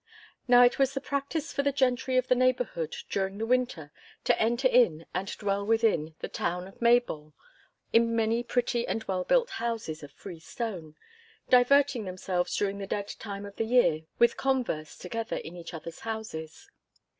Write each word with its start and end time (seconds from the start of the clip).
Now, 0.47 0.63
it 0.63 0.79
was 0.79 0.95
the 0.95 0.99
practice 0.99 1.53
for 1.53 1.61
the 1.61 1.71
gentry 1.71 2.17
of 2.17 2.27
the 2.27 2.33
neighbourhood 2.33 2.95
during 3.11 3.37
the 3.37 3.45
winter, 3.45 3.91
to 4.23 4.41
enter 4.41 4.67
in 4.67 5.05
and 5.13 5.27
dwell 5.37 5.63
within 5.63 6.15
the 6.21 6.27
town 6.27 6.65
of 6.67 6.81
Maybole 6.81 7.33
in 7.93 8.15
many 8.15 8.41
pretty 8.41 8.87
and 8.87 9.03
well 9.03 9.23
built 9.23 9.51
houses 9.51 10.01
of 10.01 10.11
freestone, 10.11 10.95
diverting 11.49 12.05
themselves 12.05 12.55
during 12.57 12.79
the 12.79 12.87
dead 12.87 13.09
time 13.19 13.45
of 13.45 13.57
the 13.57 13.65
year 13.65 14.01
with 14.17 14.37
converse 14.37 14.97
together 14.97 15.37
in 15.37 15.55
each 15.55 15.71
other's 15.71 15.99
houses. 15.99 16.67